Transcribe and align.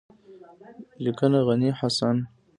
لیکنه: 1.03 1.39
غني 1.47 1.69
حسن 1.79 2.15